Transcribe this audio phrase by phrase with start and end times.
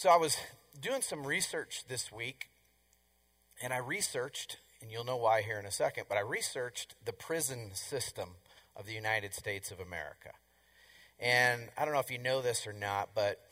[0.00, 0.38] So I was
[0.80, 2.48] doing some research this week,
[3.60, 7.12] and I researched, and you'll know why here in a second, but I researched the
[7.12, 8.30] prison system
[8.74, 10.30] of the United States of America.
[11.18, 13.42] And I don't know if you know this or not, but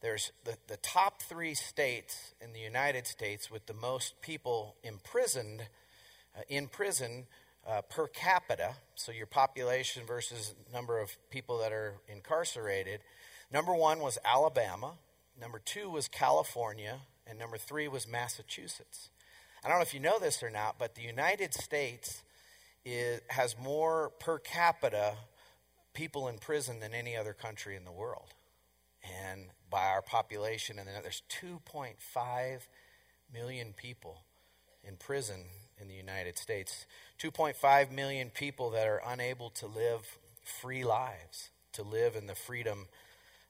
[0.00, 5.60] there's the, the top three states in the United States with the most people imprisoned
[6.34, 7.26] uh, in prison
[7.68, 13.00] uh, per capita, so your population versus number of people that are incarcerated.
[13.52, 14.94] Number one was Alabama.
[15.40, 19.10] Number two was California, and number three was Massachusetts.
[19.64, 22.22] I don't know if you know this or not, but the United States
[22.84, 25.14] is, has more per capita
[25.94, 28.34] people in prison than any other country in the world.
[29.24, 32.60] And by our population, and there's 2.5
[33.32, 34.22] million people
[34.82, 35.44] in prison
[35.80, 36.86] in the United States.
[37.20, 42.86] 2.5 million people that are unable to live free lives, to live in the freedom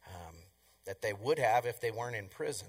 [0.06, 0.34] um,
[0.88, 2.68] that they would have if they weren't in prison.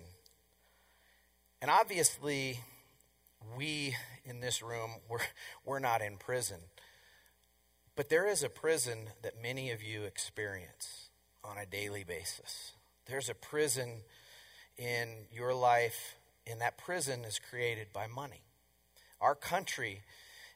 [1.61, 2.59] And obviously,
[3.57, 3.95] we
[4.25, 5.19] in this room, we're,
[5.65, 6.57] we're not in prison.
[7.95, 11.07] But there is a prison that many of you experience
[11.45, 12.73] on a daily basis.
[13.07, 14.01] There's a prison
[14.77, 18.41] in your life, and that prison is created by money.
[19.21, 20.01] Our country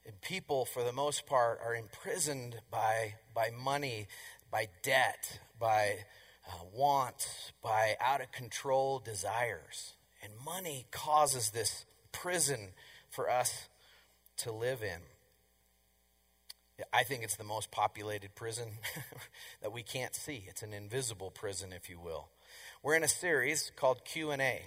[0.05, 4.08] and people, for the most part, are imprisoned by, by money,
[4.52, 6.00] by debt, by
[6.47, 9.94] uh, wants, by out of control desires.
[10.22, 12.69] And money causes this prison
[13.09, 13.67] for us
[14.38, 14.99] to live in.
[16.91, 18.69] I think it's the most populated prison
[19.61, 20.45] that we can't see.
[20.47, 22.30] It's an invisible prison, if you will.
[22.81, 24.64] We're in a series called Q&A.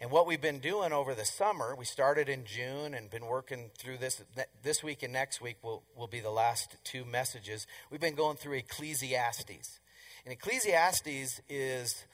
[0.00, 3.70] And what we've been doing over the summer, we started in June and been working
[3.76, 4.22] through this.
[4.62, 7.66] This week and next week will, will be the last two messages.
[7.90, 9.80] We've been going through Ecclesiastes.
[10.28, 12.04] And Ecclesiastes is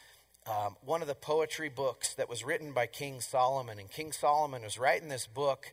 [0.46, 3.80] um, one of the poetry books that was written by King Solomon.
[3.80, 5.72] And King Solomon was writing this book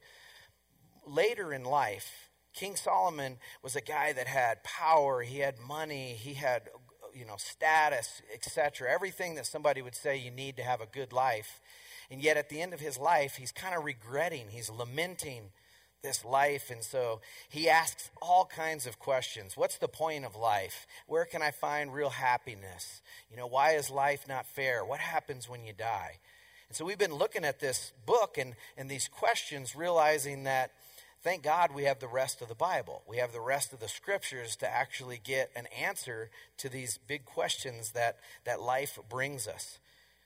[1.05, 2.31] later in life.
[2.55, 6.63] King Solomon was a guy that had power, he had money, he had
[7.13, 8.89] you know status, etc.
[8.91, 11.61] Everything that somebody would say you need to have a good life.
[12.09, 15.51] And yet at the end of his life, he's kind of regretting, he's lamenting
[16.03, 16.71] this life.
[16.71, 19.55] And so he asks all kinds of questions.
[19.55, 20.87] What's the point of life?
[21.05, 23.01] Where can I find real happiness?
[23.29, 24.83] You know, why is life not fair?
[24.83, 26.17] What happens when you die?
[26.67, 30.71] And so we've been looking at this book and, and these questions, realizing that
[31.21, 33.03] thank God we have the rest of the Bible.
[33.07, 37.25] We have the rest of the scriptures to actually get an answer to these big
[37.25, 39.77] questions that, that life brings us.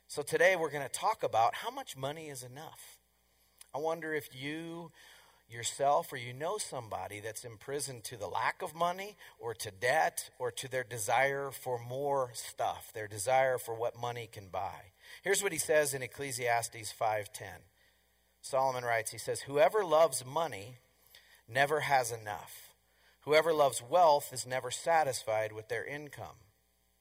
[0.08, 3.00] So today we're going to talk about how much money is enough.
[3.74, 4.92] I wonder if you
[5.50, 10.30] yourself or you know somebody that's imprisoned to the lack of money or to debt
[10.40, 14.92] or to their desire for more stuff, their desire for what money can buy.
[15.24, 17.64] Here's what he says in Ecclesiastes 5:10.
[18.42, 20.80] Solomon writes, he says, "Whoever loves money
[21.48, 22.70] never has enough.
[23.22, 26.38] Whoever loves wealth is never satisfied with their income.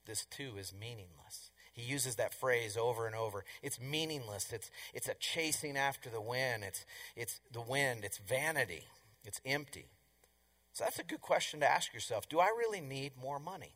[0.06, 1.43] This too is meaningless."
[1.74, 3.44] He uses that phrase over and over.
[3.62, 4.52] It's meaningless.
[4.52, 6.64] It's, it's a chasing after the wind.
[6.64, 6.86] It's,
[7.16, 8.04] it's the wind.
[8.04, 8.84] It's vanity.
[9.24, 9.86] It's empty.
[10.72, 12.28] So that's a good question to ask yourself.
[12.28, 13.74] Do I really need more money?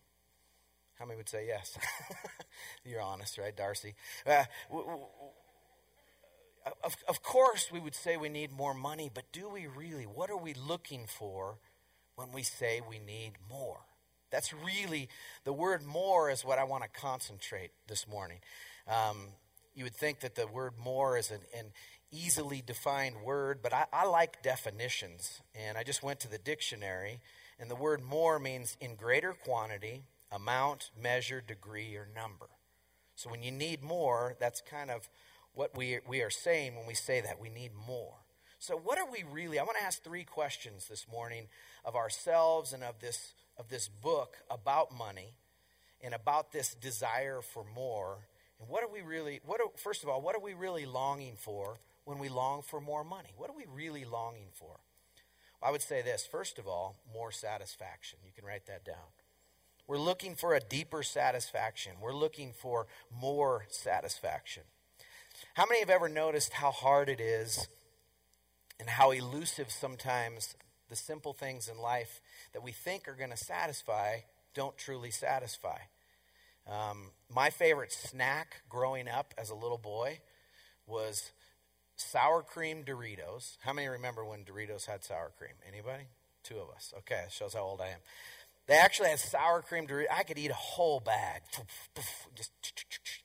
[0.98, 1.76] How many would say yes?
[2.84, 3.94] You're honest, right, Darcy?
[4.26, 5.06] Uh, w- w-
[6.84, 10.04] of, of course, we would say we need more money, but do we really?
[10.04, 11.58] What are we looking for
[12.16, 13.80] when we say we need more?
[14.30, 15.08] That's really
[15.44, 18.38] the word more is what I want to concentrate this morning.
[18.86, 19.28] Um,
[19.74, 21.66] you would think that the word more is an, an
[22.10, 25.40] easily defined word, but I, I, like definitions.
[25.54, 27.20] And I just went to the dictionary,
[27.58, 30.02] and the word more means in greater quantity,
[30.32, 32.48] amount, measure, degree, or number.
[33.14, 35.08] So when you need more, that's kind of
[35.54, 37.40] what we, we are saying when we say that.
[37.40, 38.14] We need more.
[38.60, 39.60] So, what are we really?
[39.60, 41.46] I want to ask three questions this morning
[41.84, 45.34] of ourselves and of this of this book about money
[46.00, 48.18] and about this desire for more.
[48.60, 51.34] And what are we really, what are, first of all, what are we really longing
[51.36, 53.30] for when we long for more money?
[53.36, 54.78] What are we really longing for?
[55.60, 58.20] Well, I would say this first of all, more satisfaction.
[58.24, 59.12] You can write that down.
[59.86, 64.64] We're looking for a deeper satisfaction, we're looking for more satisfaction.
[65.54, 67.68] How many have ever noticed how hard it is
[68.78, 70.56] and how elusive sometimes
[70.88, 72.20] the simple things in life
[72.52, 74.18] that we think are going to satisfy
[74.54, 75.78] don't truly satisfy.
[76.66, 80.20] Um, my favorite snack growing up as a little boy
[80.86, 81.30] was
[81.96, 83.56] sour cream Doritos.
[83.62, 85.54] How many remember when Doritos had sour cream?
[85.66, 86.04] Anybody?
[86.42, 86.92] Two of us.
[86.98, 88.00] Okay, shows how old I am.
[88.66, 90.06] They actually had sour cream Doritos.
[90.14, 91.42] I could eat a whole bag,
[92.34, 92.52] just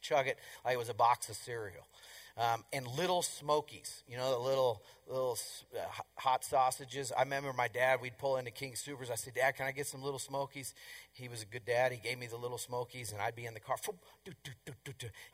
[0.02, 1.86] chug it like it was a box of cereal.
[2.36, 5.38] Um, and little smokies, you know, the little little
[5.76, 5.82] uh,
[6.16, 7.12] hot sausages.
[7.16, 8.02] I remember my dad.
[8.02, 9.12] We'd pull into King Soopers.
[9.12, 10.74] I said, "Dad, can I get some little smokies?"
[11.12, 11.92] He was a good dad.
[11.92, 13.76] He gave me the little smokies, and I'd be in the car.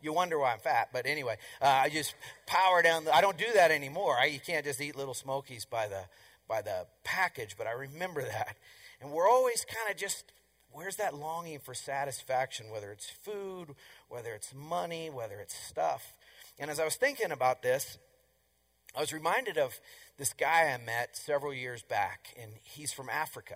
[0.01, 2.15] You wonder why I'm fat, but anyway, uh, I just
[2.45, 3.05] power down.
[3.05, 4.17] The, I don't do that anymore.
[4.19, 6.03] I, you can't just eat little smokies by the
[6.49, 8.57] by the package, but I remember that.
[8.99, 10.33] And we're always kind of just
[10.71, 13.75] where's that longing for satisfaction, whether it's food,
[14.09, 16.13] whether it's money, whether it's stuff.
[16.59, 17.97] And as I was thinking about this,
[18.95, 19.79] I was reminded of
[20.17, 23.55] this guy I met several years back, and he's from Africa.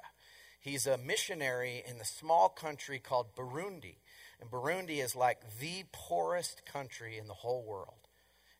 [0.61, 3.97] He's a missionary in the small country called Burundi.
[4.39, 8.07] And Burundi is like the poorest country in the whole world,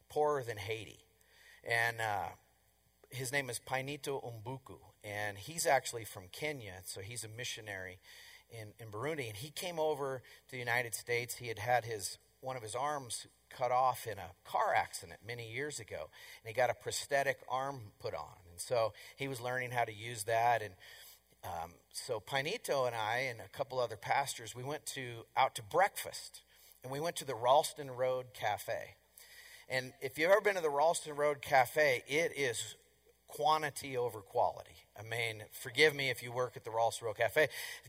[0.10, 1.06] poorer than Haiti.
[1.63, 2.30] And uh,
[3.10, 8.00] his name is Painito Umbuku, and he's actually from Kenya, so he's a missionary
[8.50, 9.28] in, in Burundi.
[9.28, 11.36] And he came over to the United States.
[11.36, 15.51] He had had his one of his arms cut off in a car accident many
[15.51, 16.10] years ago,
[16.44, 18.36] and he got a prosthetic arm put on.
[18.51, 20.62] And so he was learning how to use that.
[20.62, 20.74] And
[21.44, 25.63] um, so Pinito and I and a couple other pastors, we went to out to
[25.63, 26.42] breakfast,
[26.84, 28.95] and we went to the Ralston Road Cafe.
[29.69, 32.75] And if you've ever been to the Ralston Road Cafe, it is
[33.28, 34.75] quantity over quality.
[34.98, 37.48] I mean, forgive me if you work at the Ralston Road Cafe.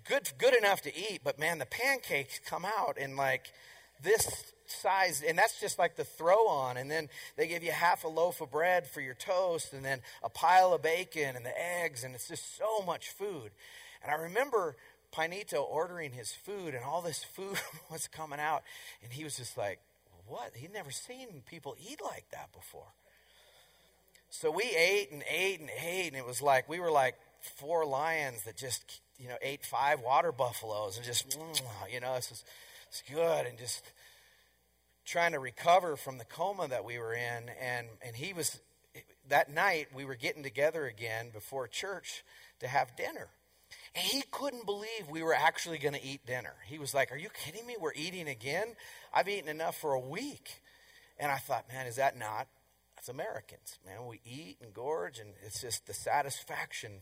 [0.08, 3.52] Good, good enough to eat, but man, the pancakes come out in like
[4.02, 6.76] this size, and that's just like the throw on.
[6.76, 10.00] And then they give you half a loaf of bread for your toast, and then
[10.22, 13.50] a pile of bacon and the eggs, and it's just so much food.
[14.02, 14.76] And I remember
[15.12, 17.58] Painito ordering his food, and all this food
[17.90, 18.62] was coming out,
[19.02, 19.80] and he was just like,
[20.26, 20.52] What?
[20.54, 22.92] He'd never seen people eat like that before.
[24.30, 27.14] So we ate and ate and ate, and it was like we were like
[27.56, 31.38] four lions that just, you know, ate five water buffaloes and just,
[31.92, 32.44] you know, it's, just,
[32.94, 33.82] it's good and just
[35.04, 37.50] trying to recover from the coma that we were in.
[37.60, 38.60] And, and he was,
[39.28, 42.22] that night, we were getting together again before church
[42.60, 43.28] to have dinner.
[43.96, 46.54] And he couldn't believe we were actually going to eat dinner.
[46.66, 47.74] He was like, Are you kidding me?
[47.80, 48.74] We're eating again?
[49.12, 50.62] I've eaten enough for a week.
[51.18, 52.46] And I thought, Man, is that not?
[52.94, 54.06] That's Americans, man.
[54.06, 57.00] We eat and gorge, and it's just the satisfaction.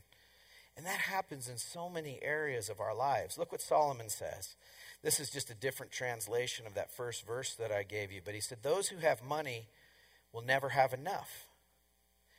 [0.76, 3.36] And that happens in so many areas of our lives.
[3.36, 4.54] Look what Solomon says.
[5.02, 8.20] This is just a different translation of that first verse that I gave you.
[8.24, 9.66] But he said, Those who have money
[10.32, 11.46] will never have enough.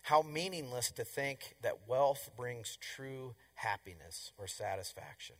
[0.03, 5.35] How meaningless to think that wealth brings true happiness or satisfaction.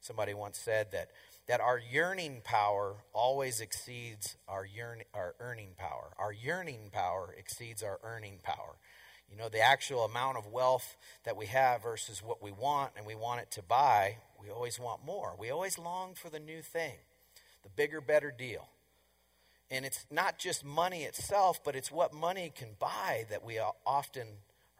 [0.00, 1.10] Somebody once said that,
[1.48, 6.12] that our yearning power always exceeds our, yearn, our earning power.
[6.18, 8.76] Our yearning power exceeds our earning power.
[9.30, 13.06] You know, the actual amount of wealth that we have versus what we want and
[13.06, 15.34] we want it to buy, we always want more.
[15.38, 16.94] We always long for the new thing,
[17.62, 18.68] the bigger, better deal.
[19.70, 24.26] And it's not just money itself, but it's what money can buy that we often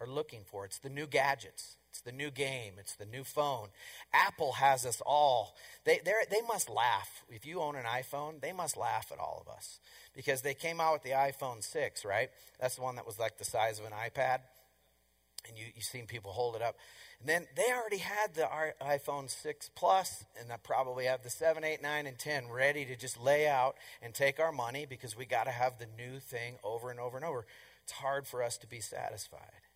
[0.01, 0.65] are looking for.
[0.65, 3.69] It's the new gadgets, it's the new game, it's the new phone.
[4.13, 5.57] Apple has us all.
[5.85, 7.23] They, they must laugh.
[7.29, 9.81] If you own an iPhone, they must laugh at all of us
[10.15, 12.31] because they came out with the iPhone 6, right?
[12.61, 14.41] That's the one that was like the size of an iPad.
[15.49, 16.77] And you, you've seen people hold it up.
[17.21, 18.49] And then they already had the
[18.81, 22.97] iPhone 6 Plus, and I probably have the 7, 8, 9, and 10 ready to
[22.97, 26.57] just lay out and take our money because we got to have the new thing
[26.63, 27.47] over and over and over.
[27.83, 29.68] It's hard for us to be satisfied.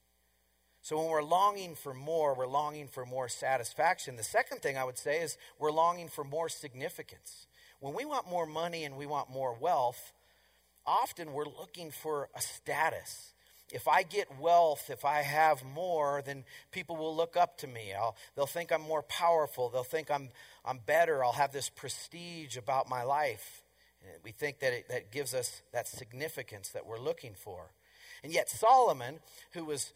[0.83, 4.17] So when we're longing for more, we're longing for more satisfaction.
[4.17, 7.47] The second thing I would say is we're longing for more significance.
[7.79, 10.13] When we want more money and we want more wealth,
[10.85, 13.33] often we're looking for a status.
[13.71, 17.93] If I get wealth, if I have more, then people will look up to me.
[17.97, 19.69] I'll, they'll think I'm more powerful.
[19.69, 20.31] They'll think I'm,
[20.65, 21.25] I'm better.
[21.25, 23.63] I'll have this prestige about my life.
[24.25, 27.71] We think that it, that gives us that significance that we're looking for.
[28.23, 29.21] And yet, Solomon,
[29.53, 29.93] who was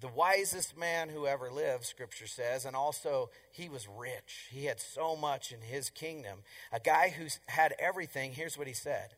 [0.00, 4.48] the wisest man who ever lived, scripture says, and also he was rich.
[4.50, 6.40] He had so much in his kingdom.
[6.72, 9.14] A guy who had everything, here's what he said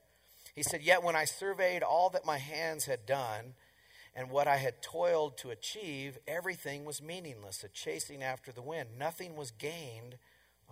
[0.58, 3.54] he said, Yet when I surveyed all that my hands had done
[4.16, 8.88] and what I had toiled to achieve, everything was meaningless, a chasing after the wind.
[8.99, 10.16] Nothing was gained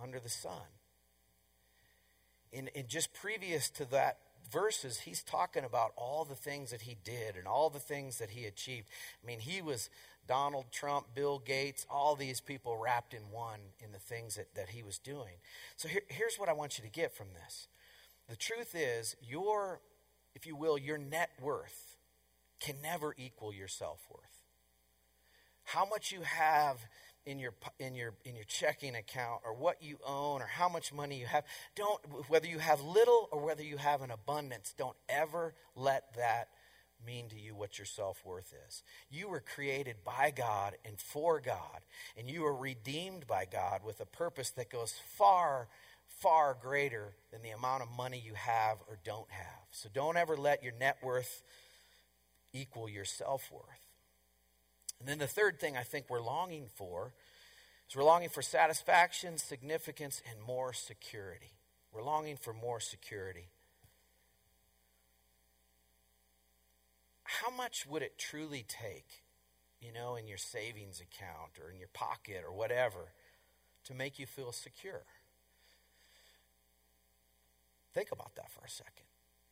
[0.01, 0.67] under the sun.
[2.51, 4.17] In, in just previous to that
[4.51, 8.31] verses, he's talking about all the things that he did and all the things that
[8.31, 8.87] he achieved.
[9.23, 9.89] I mean, he was
[10.27, 14.69] Donald Trump, Bill Gates, all these people wrapped in one in the things that, that
[14.69, 15.35] he was doing.
[15.77, 17.67] So here, here's what I want you to get from this
[18.29, 19.79] the truth is, your,
[20.35, 21.97] if you will, your net worth
[22.59, 24.43] can never equal your self worth.
[25.63, 26.77] How much you have
[27.27, 30.93] in your in your in your checking account or what you own or how much
[30.93, 31.43] money you have
[31.75, 36.47] don't whether you have little or whether you have an abundance don't ever let that
[37.05, 38.81] mean to you what your self-worth is.
[39.11, 41.81] You were created by god and for god
[42.17, 45.67] and you were redeemed by god with a purpose that goes far
[46.07, 49.67] far greater than the amount of money you have or don't have.
[49.71, 51.43] So don't ever let your net worth
[52.53, 53.86] equal your self-worth
[54.99, 57.13] and then the third thing I think we're longing for
[57.89, 61.53] is we're longing for satisfaction, significance, and more security.
[61.93, 63.49] We're longing for more security.
[67.23, 69.23] How much would it truly take,
[69.79, 73.13] you know, in your savings account or in your pocket or whatever,
[73.85, 75.03] to make you feel secure?
[77.93, 79.05] Think about that for a second.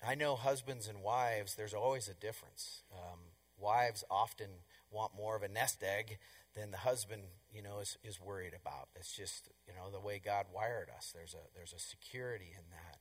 [0.05, 2.83] I know husbands and wives, there's always a difference.
[2.93, 3.19] Um,
[3.59, 4.47] wives often
[4.91, 6.17] want more of a nest egg
[6.55, 8.89] than the husband, you know, is, is worried about.
[8.95, 11.11] It's just, you know, the way God wired us.
[11.13, 12.99] There's a, there's a security in that.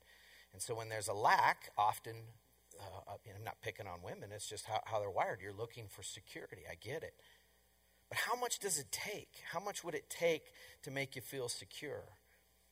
[0.52, 2.14] And so when there's a lack, often,
[2.78, 5.40] uh, I'm not picking on women, it's just how, how they're wired.
[5.42, 6.62] You're looking for security.
[6.70, 7.14] I get it.
[8.08, 9.30] But how much does it take?
[9.52, 12.04] How much would it take to make you feel secure?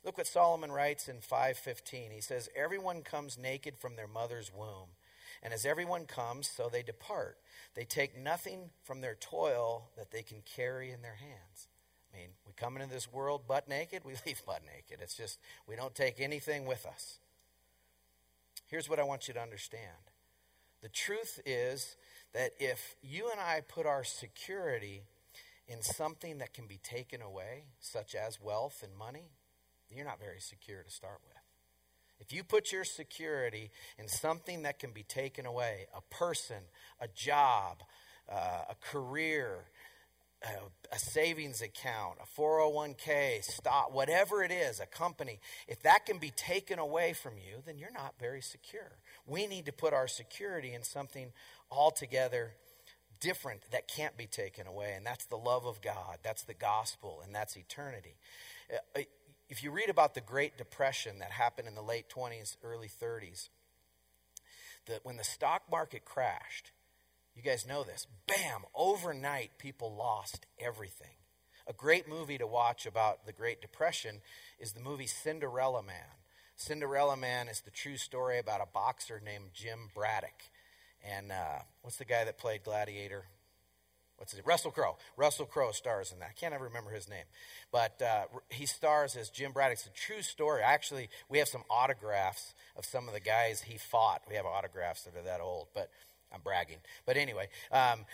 [0.05, 2.11] Look what Solomon writes in 5:15.
[2.11, 4.97] He says, "Everyone comes naked from their mother's womb,
[5.43, 7.39] and as everyone comes, so they depart.
[7.75, 11.69] They take nothing from their toil that they can carry in their hands.
[12.13, 14.99] I mean, we come into this world butt naked, we leave butt naked.
[15.03, 17.19] It's just, we don't take anything with us.
[18.67, 20.09] Here's what I want you to understand
[20.83, 21.97] the truth is
[22.35, 25.03] that if you and I put our security
[25.69, 29.31] in something that can be taken away, such as wealth and money,
[29.91, 31.42] you're not very secure to start with.
[32.23, 36.63] If you put your security in something that can be taken away, a person,
[37.01, 37.83] a job,
[38.31, 39.65] uh, a career,
[40.45, 46.19] a, a savings account, a 401k, stock, whatever it is, a company, if that can
[46.19, 48.99] be taken away from you, then you're not very secure.
[49.27, 51.33] We need to put our security in something
[51.73, 52.53] altogether
[53.21, 57.21] different that can't be taken away, and that's the love of God, that's the gospel,
[57.25, 58.15] and that's eternity.
[58.73, 59.03] Uh, uh,
[59.53, 63.51] If you read about the Great Depression that happened in the late 20s, early 30s,
[64.87, 66.73] that when the stock market crashed,
[67.37, 71.17] you guys know this, bam, overnight people lost everything.
[71.67, 74.23] A great movie to watch about the Great Depression
[74.59, 76.17] is the movie Cinderella Man.
[76.57, 80.45] Cinderella Man is the true story about a boxer named Jim Braddock.
[81.05, 83.27] And uh, what's the guy that played Gladiator?
[84.23, 84.47] What's it?
[84.47, 84.97] Russell Crowe.
[85.17, 86.29] Russell Crowe stars in that.
[86.31, 87.25] I can't ever remember his name,
[87.73, 89.79] but uh, he stars as Jim Braddock.
[89.79, 90.63] It's a true story.
[90.63, 94.23] Actually, we have some autographs of some of the guys he fought.
[94.29, 95.91] We have autographs that are that old, but.
[96.35, 96.79] I'm bragging.
[97.05, 98.07] But anyway, um,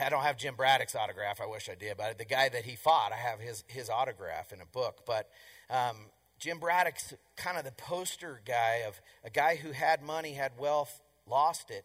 [0.00, 1.40] I don't have Jim Braddock's autograph.
[1.40, 1.96] I wish I did.
[1.96, 5.00] But the guy that he fought, I have his, his autograph in a book.
[5.04, 5.28] But
[5.68, 5.96] um,
[6.38, 11.02] Jim Braddock's kind of the poster guy of a guy who had money, had wealth,
[11.28, 11.84] lost it,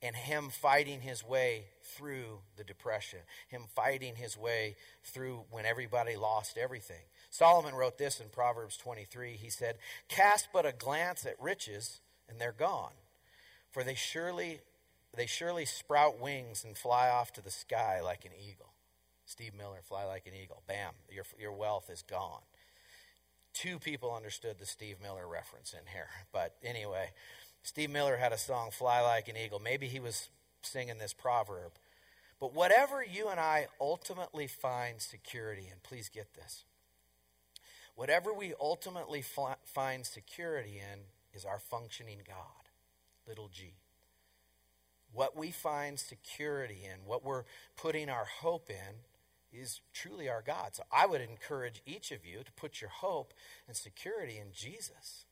[0.00, 6.16] and him fighting his way through the depression, him fighting his way through when everybody
[6.16, 7.04] lost everything.
[7.30, 9.32] Solomon wrote this in Proverbs 23.
[9.32, 9.76] He said,
[10.08, 12.92] Cast but a glance at riches, and they're gone,
[13.70, 14.60] for they surely,
[15.16, 18.72] they surely sprout wings and fly off to the sky like an eagle.
[19.26, 20.62] Steve Miller, fly like an eagle.
[20.66, 22.42] Bam, your, your wealth is gone.
[23.52, 26.08] Two people understood the Steve Miller reference in here.
[26.32, 27.10] But anyway,
[27.62, 29.58] Steve Miller had a song, Fly Like an Eagle.
[29.58, 30.28] Maybe he was
[30.66, 31.72] singing this proverb.
[32.40, 36.64] But whatever you and I ultimately find security in, please get this.
[37.94, 39.22] Whatever we ultimately
[39.64, 41.00] find security in
[41.32, 42.70] is our functioning God,
[43.26, 43.74] little g.
[45.12, 47.44] What we find security in, what we're
[47.76, 48.96] putting our hope in,
[49.52, 50.74] is truly our God.
[50.74, 53.32] So I would encourage each of you to put your hope
[53.66, 55.25] and security in Jesus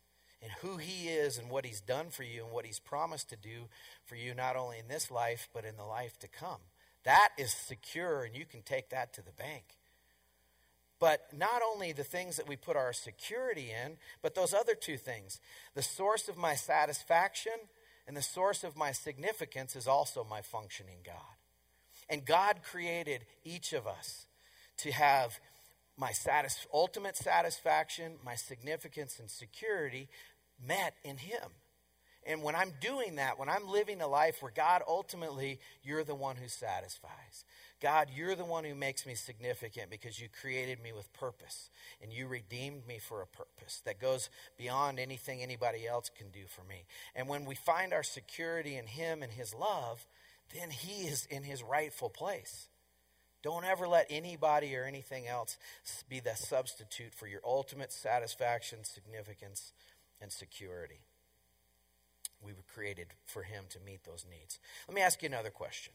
[0.44, 3.36] and who He is and what He's done for you and what He's promised to
[3.36, 3.68] do
[4.04, 6.60] for you, not only in this life, but in the life to come.
[7.04, 9.64] That is secure, and you can take that to the bank.
[11.00, 14.96] But not only the things that we put our security in, but those other two
[14.96, 15.40] things.
[15.74, 17.52] The source of my satisfaction
[18.06, 21.16] and the source of my significance is also my functioning God.
[22.08, 24.26] And God created each of us
[24.78, 25.40] to have
[25.96, 30.08] my satis- ultimate satisfaction, my significance, and security
[30.60, 31.50] met in Him.
[32.26, 36.14] And when I'm doing that, when I'm living a life where God ultimately, you're the
[36.14, 37.44] one who satisfies.
[37.82, 41.68] God, you're the one who makes me significant because you created me with purpose
[42.02, 46.46] and you redeemed me for a purpose that goes beyond anything anybody else can do
[46.48, 46.86] for me.
[47.14, 50.06] And when we find our security in Him and His love,
[50.58, 52.68] then He is in His rightful place
[53.42, 55.58] Don't ever let anybody or anything else
[56.08, 59.74] be the substitute for your ultimate satisfaction, significance,
[60.20, 61.00] and security.
[62.42, 64.58] We were created for Him to meet those needs.
[64.88, 65.92] Let me ask you another question.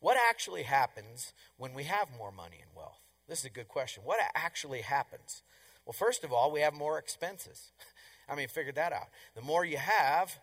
[0.00, 3.00] What actually happens when we have more money and wealth?
[3.28, 4.02] This is a good question.
[4.04, 5.42] What actually happens?
[5.84, 7.70] Well, first of all, we have more expenses.
[8.28, 9.08] I mean, figure that out.
[9.34, 10.38] The more you have,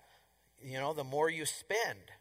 [0.61, 2.11] you know, the more you spend.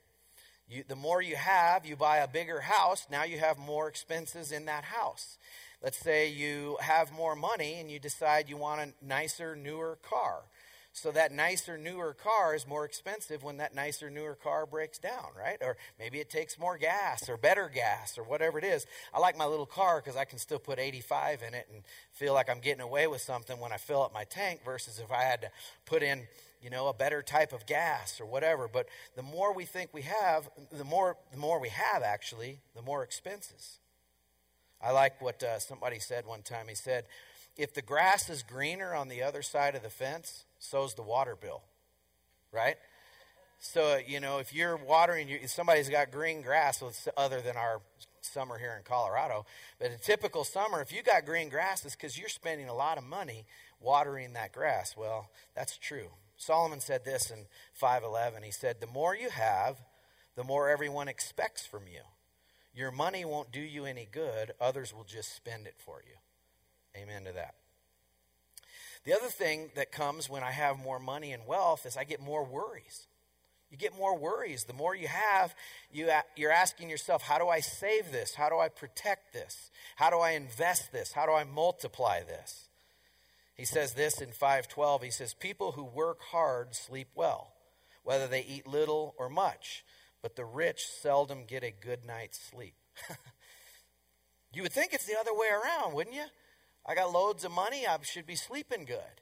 [0.69, 4.51] You, the more you have, you buy a bigger house, now you have more expenses
[4.51, 5.39] in that house.
[5.83, 10.43] Let's say you have more money and you decide you want a nicer, newer car.
[10.97, 15.27] So that nicer, newer car is more expensive when that nicer, newer car breaks down,
[15.39, 15.59] right?
[15.61, 18.87] Or maybe it takes more gas or better gas or whatever it is.
[19.13, 22.33] I like my little car because I can still put 85 in it and feel
[22.33, 25.23] like I'm getting away with something when I fill up my tank versus if I
[25.23, 25.51] had to
[25.85, 26.23] put in,
[26.63, 28.67] you know, a better type of gas or whatever.
[28.67, 28.87] But
[29.17, 33.03] the more we think we have, the more, the more we have actually, the more
[33.03, 33.81] expenses.
[34.81, 36.69] I like what uh, somebody said one time.
[36.69, 37.05] He said,
[37.57, 41.37] if the grass is greener on the other side of the fence, so's the water
[41.41, 41.63] bill,
[42.53, 42.77] right?
[43.59, 46.83] So, you know, if you're watering, somebody's got green grass,
[47.17, 47.81] other than our
[48.21, 49.47] summer here in Colorado,
[49.79, 52.99] but a typical summer, if you got green grass, it's because you're spending a lot
[52.99, 53.47] of money
[53.81, 54.95] watering that grass.
[54.97, 56.09] Well, that's true.
[56.37, 58.43] Solomon said this in 511.
[58.43, 59.79] He said, The more you have,
[60.35, 62.03] the more everyone expects from you.
[62.75, 66.17] Your money won't do you any good, others will just spend it for you.
[66.97, 67.55] Amen to that.
[69.05, 72.21] The other thing that comes when I have more money and wealth is I get
[72.21, 73.07] more worries.
[73.71, 74.65] You get more worries.
[74.65, 75.55] The more you have,
[75.93, 78.35] you, you're asking yourself, how do I save this?
[78.35, 79.71] How do I protect this?
[79.97, 81.13] How do I invest this?
[81.13, 82.69] How do I multiply this?
[83.55, 85.03] He says this in 512.
[85.03, 87.53] He says, People who work hard sleep well,
[88.05, 89.85] whether they eat little or much,
[90.23, 92.75] but the rich seldom get a good night's sleep.
[94.53, 96.27] you would think it's the other way around, wouldn't you?
[96.87, 99.21] I got loads of money, I should be sleeping good.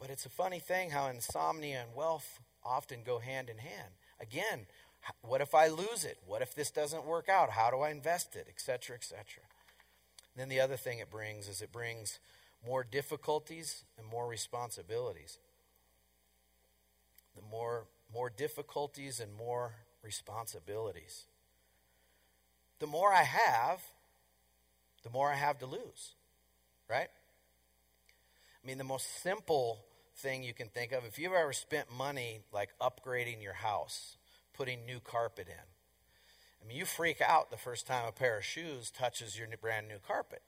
[0.00, 3.92] But it's a funny thing how insomnia and wealth often go hand in hand.
[4.20, 4.66] Again,
[5.22, 6.18] what if I lose it?
[6.26, 7.50] What if this doesn't work out?
[7.50, 8.46] How do I invest it?
[8.48, 9.44] Etc., etc.
[10.36, 12.18] Then the other thing it brings is it brings
[12.66, 15.38] more difficulties and more responsibilities.
[17.36, 21.26] The more more difficulties and more responsibilities.
[22.80, 23.82] The more I have,
[25.04, 26.14] the more I have to lose
[26.90, 27.08] right?
[28.62, 29.84] I mean, the most simple
[30.16, 34.16] thing you can think of, if you've ever spent money like upgrading your house,
[34.52, 35.64] putting new carpet in,
[36.62, 39.88] I mean, you freak out the first time a pair of shoes touches your brand
[39.88, 40.42] new carpet.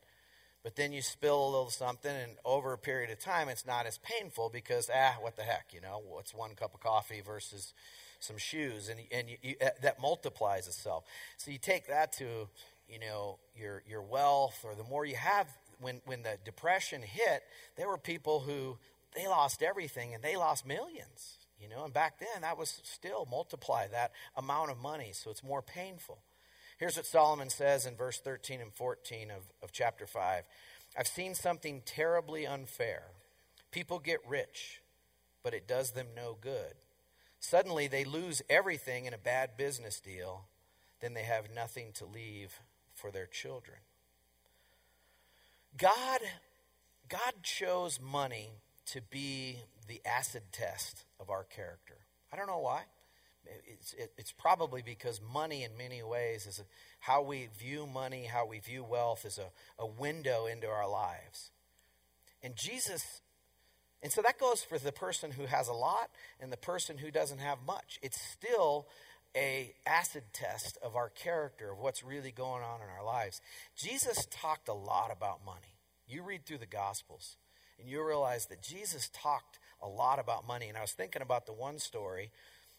[0.63, 3.87] But then you spill a little something, and over a period of time, it's not
[3.87, 7.75] as painful because, ah, what the heck, you know, what's one cup of coffee versus
[8.21, 11.03] some shoes, and, and you, you, that multiplies itself.
[11.37, 12.49] So you take that to,
[12.89, 15.49] you know, your, your wealth, or the more you have,
[15.83, 17.43] when, when the depression hit,
[17.77, 18.79] there were people who
[19.15, 21.37] they lost everything and they lost millions.
[21.61, 25.45] You know, and back then that was still multiply that amount of money, so it's
[25.45, 26.19] more painful.
[26.79, 30.43] Here's what Solomon says in verse 13 and 14 of, of chapter 5.
[30.99, 33.05] I've seen something terribly unfair.
[33.71, 34.81] People get rich,
[35.45, 36.75] but it does them no good.
[37.39, 40.47] Suddenly they lose everything in a bad business deal,
[41.01, 42.61] then they have nothing to leave
[42.95, 43.79] for their children.
[45.77, 46.21] God,
[47.09, 48.51] God chose money
[48.87, 49.59] to be
[49.89, 51.97] the acid test of our character.
[52.33, 52.83] I don't know why.
[53.67, 56.63] It's, it, it's probably because money, in many ways, is a,
[57.01, 59.51] how we view money, how we view wealth, is a,
[59.83, 61.51] a window into our lives.
[62.43, 63.21] And Jesus,
[64.03, 67.11] and so that goes for the person who has a lot and the person who
[67.11, 67.99] doesn't have much.
[68.03, 68.87] It's still
[69.37, 73.41] a acid test of our character, of what's really going on in our lives.
[73.77, 75.79] Jesus talked a lot about money.
[76.07, 77.37] You read through the Gospels,
[77.79, 80.69] and you realize that Jesus talked a lot about money.
[80.69, 82.31] And I was thinking about the one story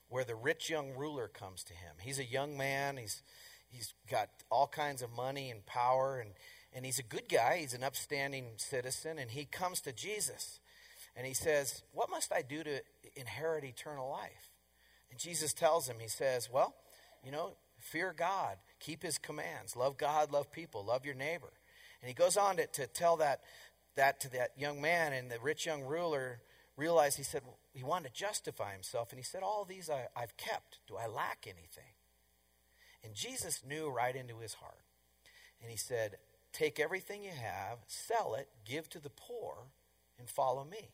[0.10, 1.96] where the rich young ruler comes to him.
[2.00, 2.98] He's a young man.
[2.98, 3.24] He's
[3.68, 6.32] he's got all kinds of money and power, and
[6.72, 7.58] and he's a good guy.
[7.58, 10.60] He's an upstanding citizen, and he comes to Jesus,
[11.16, 12.82] and he says, "What must I do to
[13.16, 14.53] inherit eternal life?"
[15.14, 16.74] And Jesus tells him, he says, Well,
[17.24, 21.54] you know, fear God, keep his commands, love God, love people, love your neighbor.
[22.02, 23.42] And he goes on to, to tell that,
[23.96, 26.40] that to that young man, and the rich young ruler
[26.78, 30.08] realized he said, well, he wanted to justify himself, and he said, All these I,
[30.20, 30.80] I've kept.
[30.88, 31.94] Do I lack anything?
[33.04, 34.82] And Jesus knew right into his heart.
[35.62, 36.18] And he said,
[36.54, 39.68] Take everything you have, sell it, give to the poor,
[40.18, 40.90] and follow me.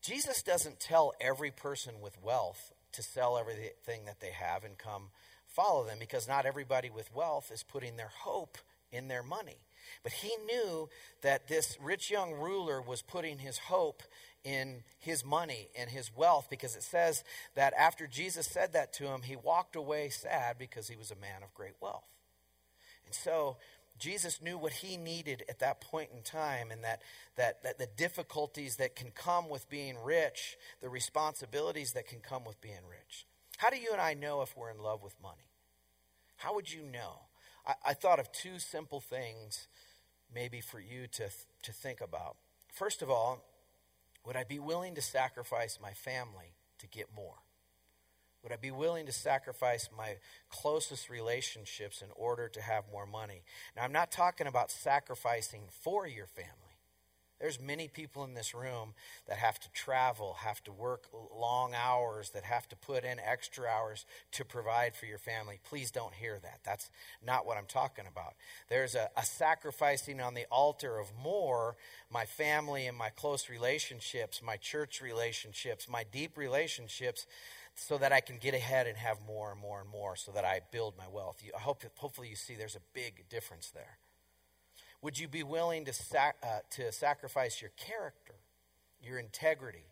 [0.00, 5.10] Jesus doesn't tell every person with wealth to sell everything that they have and come
[5.46, 8.58] follow them because not everybody with wealth is putting their hope
[8.92, 9.58] in their money.
[10.02, 10.88] But he knew
[11.22, 14.02] that this rich young ruler was putting his hope
[14.44, 17.22] in his money and his wealth because it says
[17.54, 21.16] that after Jesus said that to him, he walked away sad because he was a
[21.16, 22.06] man of great wealth.
[23.04, 23.56] And so
[24.00, 27.02] Jesus knew what he needed at that point in time and that,
[27.36, 32.44] that, that the difficulties that can come with being rich, the responsibilities that can come
[32.44, 33.26] with being rich.
[33.58, 35.50] How do you and I know if we're in love with money?
[36.36, 37.20] How would you know?
[37.66, 39.68] I, I thought of two simple things
[40.34, 41.28] maybe for you to,
[41.62, 42.36] to think about.
[42.72, 43.44] First of all,
[44.24, 47.36] would I be willing to sacrifice my family to get more?
[48.42, 50.16] Would I be willing to sacrifice my
[50.48, 53.42] closest relationships in order to have more money?
[53.76, 56.70] Now, I'm not talking about sacrificing for your family.
[57.40, 58.92] There's many people in this room
[59.26, 63.66] that have to travel, have to work long hours, that have to put in extra
[63.66, 65.58] hours to provide for your family.
[65.64, 66.60] Please don't hear that.
[66.64, 66.90] That's
[67.24, 68.34] not what I'm talking about.
[68.68, 71.76] There's a, a sacrificing on the altar of more
[72.12, 77.26] my family and my close relationships, my church relationships, my deep relationships
[77.80, 80.44] so that I can get ahead and have more and more and more so that
[80.44, 81.38] I build my wealth.
[81.42, 83.96] You, I hope, hopefully, you see there's a big difference there.
[85.00, 88.34] Would you be willing to, sac- uh, to sacrifice your character,
[89.02, 89.86] your integrity,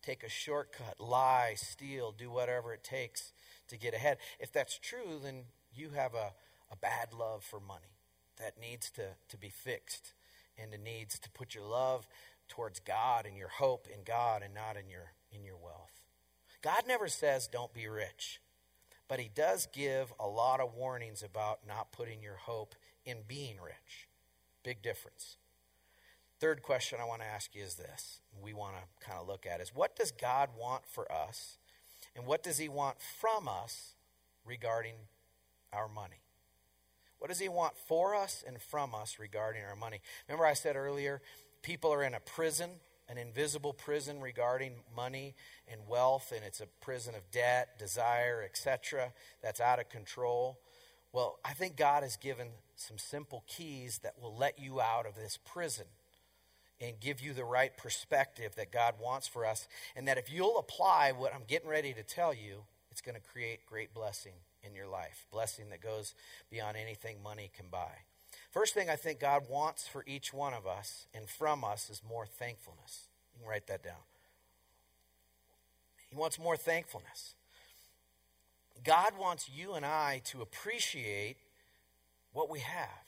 [0.00, 3.32] take a shortcut, lie, steal, do whatever it takes
[3.66, 4.18] to get ahead?
[4.38, 6.34] If that's true, then you have a,
[6.70, 7.98] a bad love for money
[8.38, 10.12] that needs to, to be fixed
[10.56, 12.06] and it needs to put your love
[12.48, 15.83] towards God and your hope in God and not in your, in your wealth.
[16.64, 18.40] God never says don't be rich,
[19.06, 22.74] but He does give a lot of warnings about not putting your hope
[23.04, 24.08] in being rich.
[24.62, 25.36] Big difference.
[26.40, 29.46] Third question I want to ask you is this we want to kind of look
[29.46, 31.58] at is what does God want for us
[32.16, 33.92] and what does he want from us
[34.46, 34.94] regarding
[35.70, 36.22] our money?
[37.18, 40.00] What does he want for us and from us regarding our money?
[40.28, 41.20] Remember I said earlier
[41.62, 42.70] people are in a prison,
[43.08, 45.34] an invisible prison regarding money
[45.68, 49.12] and wealth and it's a prison of debt, desire, etc.
[49.42, 50.58] that's out of control.
[51.12, 55.14] Well, I think God has given some simple keys that will let you out of
[55.14, 55.86] this prison
[56.80, 59.68] and give you the right perspective that God wants for us.
[59.94, 63.20] And that if you'll apply what I'm getting ready to tell you, it's going to
[63.20, 65.26] create great blessing in your life.
[65.30, 66.14] Blessing that goes
[66.50, 67.90] beyond anything money can buy.
[68.54, 72.02] First thing I think God wants for each one of us and from us is
[72.08, 73.08] more thankfulness.
[73.34, 74.04] You can write that down.
[76.08, 77.34] He wants more thankfulness.
[78.84, 81.38] God wants you and I to appreciate
[82.32, 83.02] what we have.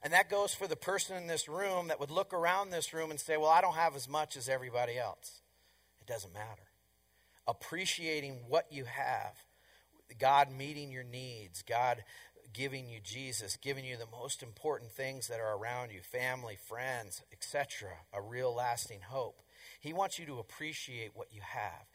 [0.00, 3.10] And that goes for the person in this room that would look around this room
[3.10, 5.40] and say, Well, I don't have as much as everybody else.
[6.00, 6.68] It doesn't matter.
[7.48, 9.34] Appreciating what you have,
[10.20, 12.04] God meeting your needs, God
[12.52, 17.22] giving you Jesus, giving you the most important things that are around you family, friends,
[17.32, 17.90] etc.
[18.12, 19.42] A real lasting hope.
[19.80, 21.86] He wants you to appreciate what you have.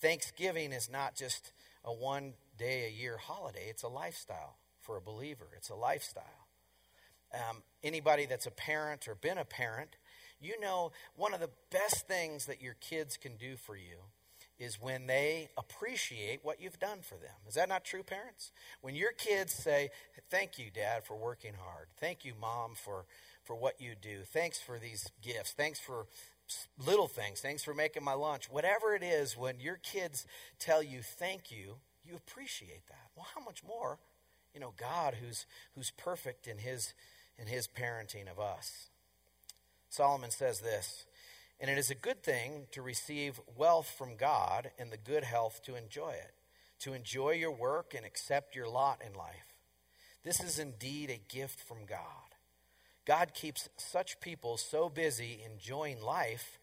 [0.00, 1.52] Thanksgiving is not just
[1.84, 5.48] a one day a year holiday, it's a lifestyle for a believer.
[5.56, 6.48] It's a lifestyle.
[7.32, 9.96] Um, anybody that's a parent or been a parent,
[10.40, 13.96] you know one of the best things that your kids can do for you
[14.62, 17.34] is when they appreciate what you've done for them.
[17.48, 18.52] Is that not true, parents?
[18.80, 19.90] When your kids say,
[20.30, 21.88] Thank you, Dad, for working hard.
[22.00, 23.04] Thank you, Mom, for,
[23.44, 24.20] for what you do.
[24.24, 25.52] Thanks for these gifts.
[25.52, 26.06] Thanks for
[26.78, 27.40] little things.
[27.40, 28.50] Thanks for making my lunch.
[28.50, 30.26] Whatever it is, when your kids
[30.58, 33.10] tell you thank you, you appreciate that.
[33.14, 33.98] Well, how much more,
[34.54, 36.94] you know, God who's who's perfect in his
[37.38, 38.88] in his parenting of us.
[39.88, 41.04] Solomon says this,
[41.62, 45.62] and it is a good thing to receive wealth from God and the good health
[45.62, 46.34] to enjoy it,
[46.80, 49.54] to enjoy your work and accept your lot in life.
[50.24, 52.34] This is indeed a gift from God.
[53.06, 56.58] God keeps such people so busy enjoying life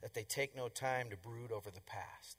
[0.00, 2.38] that they take no time to brood over the past.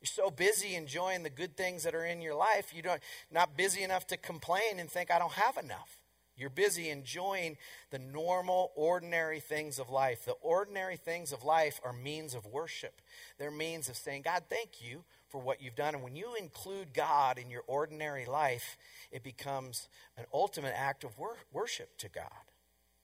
[0.00, 3.00] You're so busy enjoying the good things that are in your life, you don't
[3.30, 5.96] not busy enough to complain and think I don't have enough.
[6.36, 7.56] You're busy enjoying
[7.90, 10.24] the normal, ordinary things of life.
[10.24, 13.00] The ordinary things of life are means of worship.
[13.38, 15.94] They're means of saying, God, thank you for what you've done.
[15.94, 18.76] And when you include God in your ordinary life,
[19.12, 22.50] it becomes an ultimate act of wor- worship to God,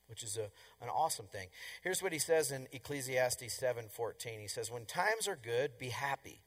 [0.08, 0.50] which is a,
[0.82, 1.48] an awesome thing.
[1.82, 4.40] Here's what he says in Ecclesiastes 7:14.
[4.40, 6.40] He says, "When times are good, be happy.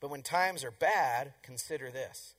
[0.00, 2.34] But when times are bad, consider this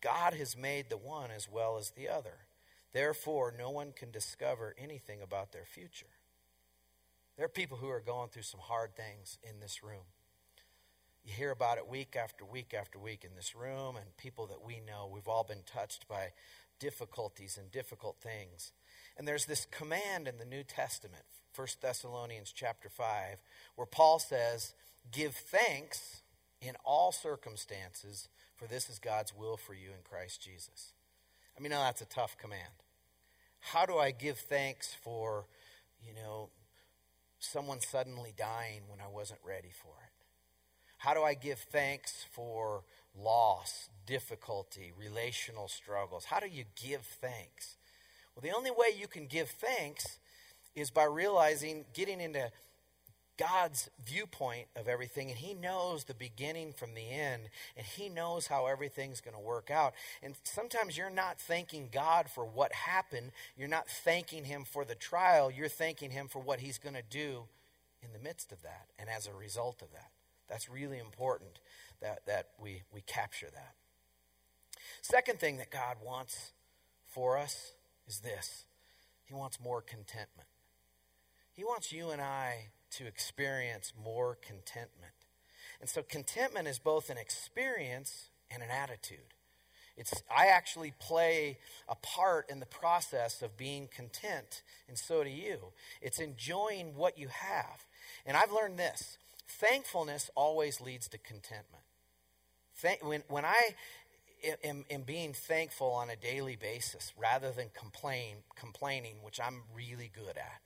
[0.00, 2.46] God has made the one as well as the other.
[2.94, 6.06] Therefore, no one can discover anything about their future.
[7.36, 10.06] There are people who are going through some hard things in this room.
[11.24, 14.64] You hear about it week after week after week in this room, and people that
[14.64, 16.28] we know, we've all been touched by
[16.78, 18.70] difficulties and difficult things.
[19.18, 21.24] And there's this command in the New Testament,
[21.56, 23.42] 1 Thessalonians chapter 5,
[23.74, 24.74] where Paul says,
[25.10, 26.22] Give thanks
[26.60, 30.92] in all circumstances, for this is God's will for you in Christ Jesus.
[31.56, 32.83] I mean, now that's a tough command.
[33.72, 35.46] How do I give thanks for,
[36.06, 36.50] you know,
[37.38, 40.12] someone suddenly dying when I wasn't ready for it?
[40.98, 42.84] How do I give thanks for
[43.18, 46.26] loss, difficulty, relational struggles?
[46.26, 47.78] How do you give thanks?
[48.34, 50.18] Well, the only way you can give thanks
[50.74, 52.50] is by realizing, getting into
[53.36, 58.46] God's viewpoint of everything, and He knows the beginning from the end, and He knows
[58.46, 59.94] how everything's going to work out.
[60.22, 64.94] And sometimes you're not thanking God for what happened, you're not thanking Him for the
[64.94, 67.44] trial, you're thanking Him for what He's going to do
[68.02, 70.10] in the midst of that and as a result of that.
[70.48, 71.58] That's really important
[72.00, 73.74] that, that we, we capture that.
[75.02, 76.52] Second thing that God wants
[77.06, 77.72] for us
[78.06, 78.64] is this
[79.24, 80.48] He wants more contentment.
[81.52, 85.12] He wants you and I to experience more contentment.
[85.80, 89.34] And so, contentment is both an experience and an attitude.
[89.96, 95.30] It's, I actually play a part in the process of being content, and so do
[95.30, 95.58] you.
[96.02, 97.86] It's enjoying what you have.
[98.26, 101.84] And I've learned this Thankfulness always leads to contentment.
[102.76, 103.74] Thank, when, when I
[104.64, 110.10] am, am, being thankful on a daily basis rather than complain, complaining, which I'm really
[110.12, 110.60] good at,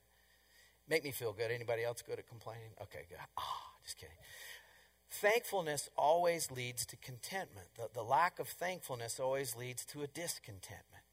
[0.89, 1.51] make me feel good.
[1.51, 2.71] Anybody else good at complaining?
[2.81, 3.17] Okay, good.
[3.37, 3.43] Oh,
[3.83, 4.15] just kidding.
[5.11, 7.67] Thankfulness always leads to contentment.
[7.75, 11.03] The, the lack of thankfulness always leads to a discontentment.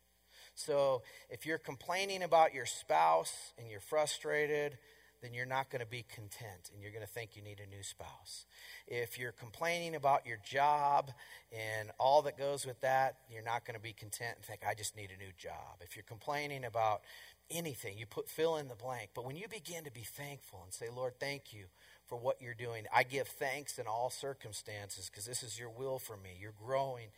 [0.54, 4.78] So if you're complaining about your spouse and you're frustrated,
[5.22, 7.68] then you're not going to be content and you're going to think you need a
[7.68, 8.46] new spouse.
[8.86, 11.10] If you're complaining about your job
[11.52, 14.74] and all that goes with that, you're not going to be content and think, I
[14.74, 15.80] just need a new job.
[15.80, 17.02] If you're complaining about
[17.50, 19.10] anything, you put fill in the blank.
[19.14, 21.66] But when you begin to be thankful and say, Lord, thank you
[22.06, 25.98] for what you're doing, I give thanks in all circumstances because this is your will
[25.98, 26.36] for me.
[26.40, 27.08] You're growing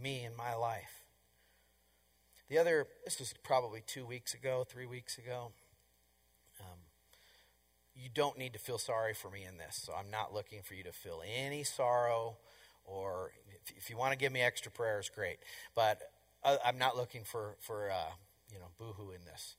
[0.00, 1.04] me in my life.
[2.48, 5.52] The other, this was probably two weeks ago, three weeks ago.
[6.60, 6.78] Um,
[7.96, 9.80] you don't need to feel sorry for me in this.
[9.82, 12.36] So I'm not looking for you to feel any sorrow,
[12.84, 15.38] or if, if you want to give me extra prayers, great.
[15.74, 16.02] But
[16.44, 18.12] uh, I'm not looking for for uh,
[18.54, 19.56] you know boohoo in this.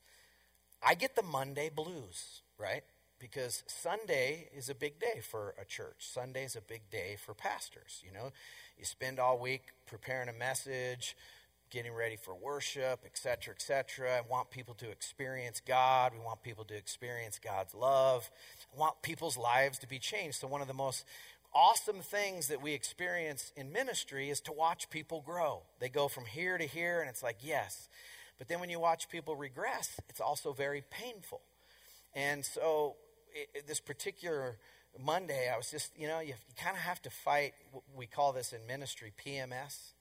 [0.82, 2.82] I get the Monday blues, right?
[3.18, 5.96] Because Sunday is a big day for a church.
[6.00, 8.02] Sunday is a big day for pastors.
[8.04, 8.30] You know,
[8.78, 11.16] you spend all week preparing a message,
[11.70, 14.18] getting ready for worship, etc., etc.
[14.18, 16.12] I want people to experience God.
[16.12, 18.30] We want people to experience God's love.
[18.74, 20.38] I want people's lives to be changed.
[20.38, 21.04] So, one of the most
[21.54, 25.62] awesome things that we experience in ministry is to watch people grow.
[25.80, 27.88] They go from here to here, and it's like, yes.
[28.38, 31.40] But then when you watch people regress, it's also very painful.
[32.14, 32.96] And so,
[33.32, 34.58] it, this particular
[34.98, 37.52] Monday, I was just, you know, you, you kind of have to fight.
[37.94, 39.92] We call this in ministry PMS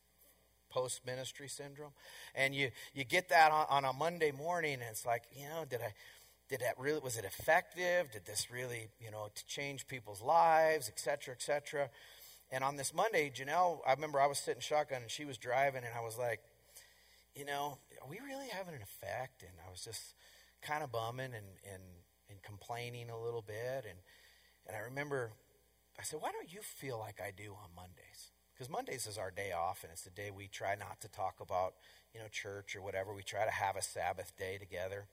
[0.70, 1.92] post ministry syndrome.
[2.36, 5.66] And you, you get that on, on, a Monday morning, and it's like, you know,
[5.70, 5.94] did I.
[6.48, 8.12] Did that really was it effective?
[8.12, 11.90] Did this really, you know, to change people's lives, et cetera, et cetera?
[12.52, 15.84] And on this Monday, Janelle, I remember I was sitting shotgun and she was driving,
[15.84, 16.42] and I was like,
[17.36, 19.44] you know, are we really having an effect?
[19.44, 20.16] And I was just
[20.62, 21.84] kind of bumming and, and,
[22.30, 23.86] and complaining a little bit.
[23.88, 24.00] And,
[24.68, 25.34] and I remember
[26.00, 28.32] I said, why don't you feel like I do on Mondays?
[28.56, 31.42] because Mondays is our day off, and it's the day we try not to talk
[31.42, 31.74] about,
[32.14, 33.14] you know, church or whatever.
[33.14, 35.08] We try to have a Sabbath day together.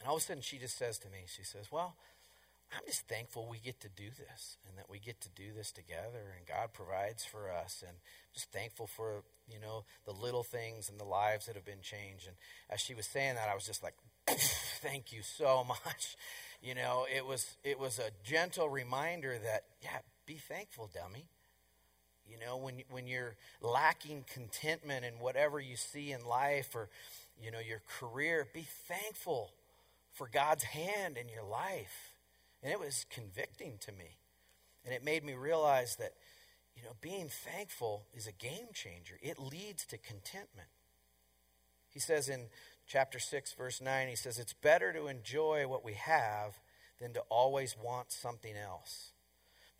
[0.00, 1.96] And all of a sudden, she just says to me, she says, "Well,
[2.72, 5.70] I'm just thankful we get to do this, and that we get to do this
[5.70, 7.96] together, and God provides for us, and
[8.32, 12.26] just thankful for you know the little things and the lives that have been changed."
[12.26, 12.36] And
[12.70, 13.94] as she was saying that, I was just like,
[14.26, 16.16] "Thank you so much."
[16.62, 21.28] You know, it was it was a gentle reminder that yeah, be thankful, dummy
[22.28, 26.88] you know, when, when you're lacking contentment in whatever you see in life or,
[27.42, 29.50] you know, your career, be thankful
[30.12, 32.13] for God's hand in your life.
[32.64, 34.16] And it was convicting to me.
[34.84, 36.14] And it made me realize that,
[36.74, 39.18] you know, being thankful is a game changer.
[39.22, 40.68] It leads to contentment.
[41.90, 42.46] He says in
[42.86, 46.58] chapter 6, verse 9, he says, It's better to enjoy what we have
[47.00, 49.12] than to always want something else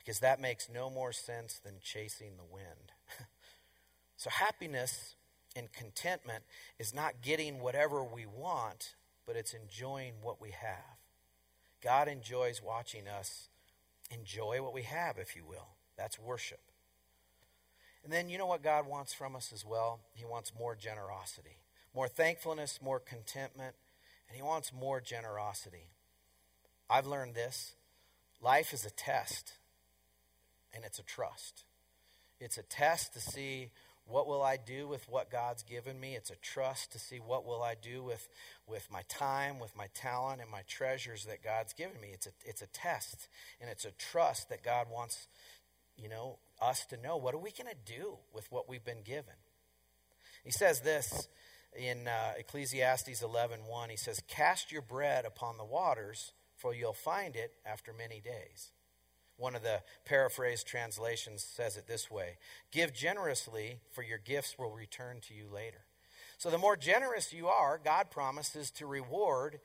[0.05, 2.93] because that makes no more sense than chasing the wind.
[4.17, 5.17] so, happiness
[5.57, 6.45] and contentment
[6.79, 8.95] is not getting whatever we want,
[9.27, 10.94] but it's enjoying what we have.
[11.85, 13.49] God enjoys watching us
[14.11, 15.69] enjoy what we have, if you will.
[15.97, 16.61] That's worship.
[18.03, 20.01] And then you know what God wants from us as well?
[20.15, 21.59] He wants more generosity,
[21.95, 23.75] more thankfulness, more contentment,
[24.29, 25.89] and He wants more generosity.
[26.89, 27.75] I've learned this
[28.41, 29.55] life is a test,
[30.75, 31.65] and it's a trust.
[32.41, 33.71] It's a test to see
[34.07, 36.15] what will I do with what God's given me.
[36.15, 38.29] It's a trust to see what will I do with,
[38.67, 42.09] with my time, with my talent, and my treasures that God's given me.
[42.13, 43.29] It's a, it's a test,
[43.61, 45.27] and it's a trust that God wants,
[45.97, 47.17] you know, us to know.
[47.17, 49.35] What are we going to do with what we've been given?
[50.45, 51.29] He says this
[51.75, 53.91] in uh, Ecclesiastes 11.1.
[53.91, 58.73] He says, Cast your bread upon the waters, for you'll find it after many days.
[59.37, 62.37] One of the paraphrased translations says it this way
[62.71, 65.85] Give generously, for your gifts will return to you later.
[66.39, 69.61] So the more generous you are, God promises to reward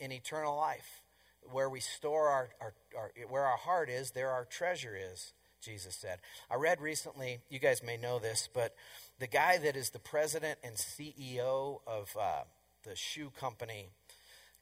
[0.00, 1.02] in eternal life.
[1.50, 5.96] Where we store our, our, our, where our heart is, there our treasure is, Jesus
[5.96, 6.18] said.
[6.50, 8.74] I read recently, you guys may know this, but
[9.18, 12.42] the guy that is the president and CEO of uh,
[12.84, 13.88] the shoe company,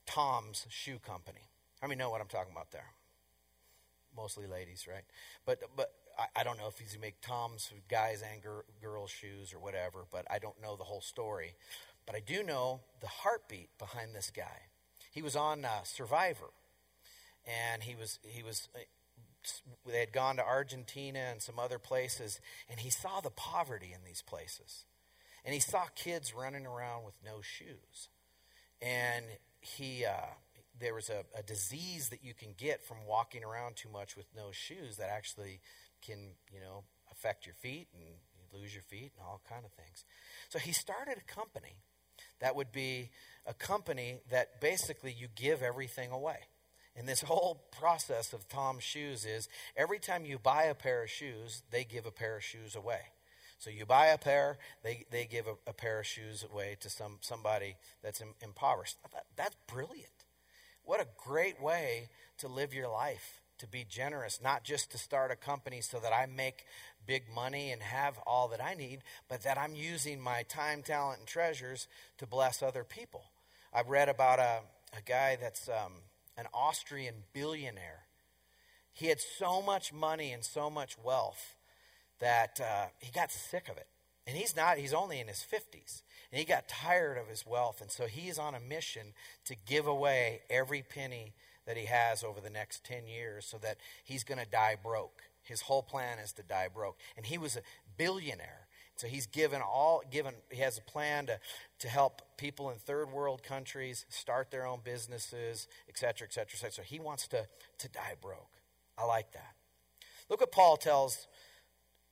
[0.07, 1.49] Tom's Shoe Company.
[1.81, 2.93] How many know what I'm talking about there?
[4.17, 5.05] Mostly ladies, right?
[5.45, 9.53] But but I, I don't know if he's make Tom's guys and gir- girls shoes
[9.53, 10.05] or whatever.
[10.11, 11.55] But I don't know the whole story.
[12.07, 14.69] But I do know the heartbeat behind this guy.
[15.11, 16.51] He was on uh, Survivor,
[17.47, 18.69] and he was he was.
[18.75, 18.81] Uh,
[19.87, 24.05] they had gone to Argentina and some other places, and he saw the poverty in
[24.05, 24.85] these places.
[25.45, 28.09] And he saw kids running around with no shoes.
[28.83, 29.25] And
[29.61, 30.35] he, uh,
[30.81, 34.27] there was a, a disease that you can get from walking around too much with
[34.37, 35.61] no shoes that actually
[36.03, 39.73] can, you know, affect your feet and you lose your feet and all kind of
[39.73, 40.05] things.
[40.49, 41.77] So he started a company
[42.41, 43.11] that would be
[43.47, 46.39] a company that basically you give everything away.
[46.97, 51.11] And this whole process of Tom's shoes is every time you buy a pair of
[51.11, 53.01] shoes, they give a pair of shoes away.
[53.59, 56.89] So you buy a pair, they, they give a, a pair of shoes away to
[56.89, 58.97] some somebody that's impoverished.
[59.13, 60.20] That, that's brilliant.
[60.85, 65.31] What a great way to live your life, to be generous, not just to start
[65.31, 66.65] a company so that I make
[67.07, 71.21] big money and have all that I need, but that I'm using my time, talent,
[71.21, 71.89] and treasures
[72.19, 73.25] to bless other people.
[73.73, 74.61] I've read about a,
[74.97, 75.93] a guy that's um,
[76.37, 78.07] an Austrian billionaire.
[78.93, 81.55] He had so much money and so much wealth
[82.19, 83.87] that uh, he got sick of it.
[84.27, 86.03] And he's not, he's only in his 50s.
[86.33, 87.81] And he got tired of his wealth.
[87.81, 89.15] And so he's on a mission
[89.47, 91.35] to give away every penny
[91.67, 95.23] that he has over the next 10 years so that he's going to die broke.
[95.43, 96.99] His whole plan is to die broke.
[97.17, 97.63] And he was a
[97.97, 98.67] billionaire.
[98.97, 101.41] So he's given all given he has a plan to,
[101.79, 106.51] to help people in third world countries start their own businesses, et cetera, et cetera,
[106.53, 106.73] et cetera.
[106.73, 107.47] So he wants to,
[107.79, 108.59] to die broke.
[108.99, 109.55] I like that.
[110.29, 111.27] Look what Paul tells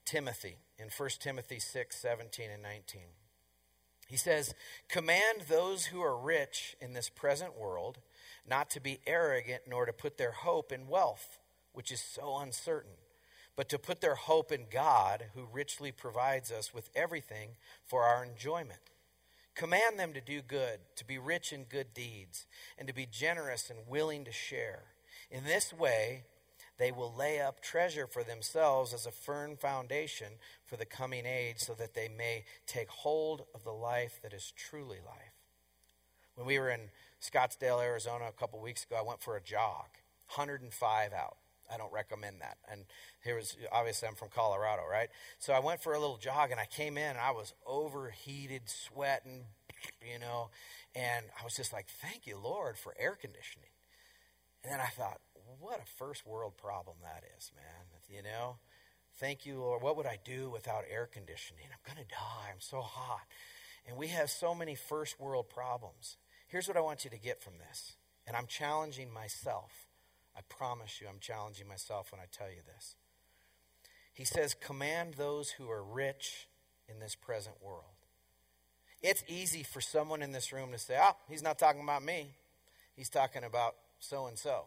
[0.06, 3.02] Timothy in 1 Timothy 6, 17 and 19.
[4.08, 4.54] He says,
[4.88, 7.98] Command those who are rich in this present world
[8.48, 11.38] not to be arrogant, nor to put their hope in wealth,
[11.74, 12.96] which is so uncertain,
[13.54, 17.50] but to put their hope in God, who richly provides us with everything
[17.84, 18.80] for our enjoyment.
[19.54, 22.46] Command them to do good, to be rich in good deeds,
[22.78, 24.84] and to be generous and willing to share.
[25.30, 26.22] In this way,
[26.78, 31.58] they will lay up treasure for themselves as a firm foundation for the coming age,
[31.58, 35.34] so that they may take hold of the life that is truly life.
[36.34, 39.88] When we were in Scottsdale, Arizona, a couple weeks ago, I went for a jog,
[40.34, 41.36] 105 out.
[41.70, 42.58] I don't recommend that.
[42.70, 42.84] And
[43.22, 45.08] here was obviously I'm from Colorado, right?
[45.38, 48.62] So I went for a little jog and I came in and I was overheated,
[48.66, 49.44] sweating,
[50.00, 50.50] you know,
[50.94, 53.68] and I was just like, "Thank you, Lord, for air conditioning."
[54.62, 55.20] And then I thought,
[55.58, 57.86] what a first world problem that is, man.
[58.08, 58.56] You know?
[59.18, 59.82] Thank you, Lord.
[59.82, 61.64] What would I do without air conditioning?
[61.72, 62.50] I'm going to die.
[62.50, 63.26] I'm so hot.
[63.86, 66.16] And we have so many first world problems.
[66.46, 67.96] Here's what I want you to get from this.
[68.26, 69.72] And I'm challenging myself.
[70.36, 72.94] I promise you, I'm challenging myself when I tell you this.
[74.12, 76.48] He says, Command those who are rich
[76.88, 77.84] in this present world.
[79.02, 82.34] It's easy for someone in this room to say, Oh, he's not talking about me.
[82.94, 84.64] He's talking about so and so.